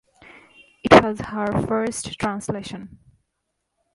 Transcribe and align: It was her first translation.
It 0.83 0.93
was 1.03 1.19
her 1.19 1.61
first 1.67 2.17
translation. 2.19 2.97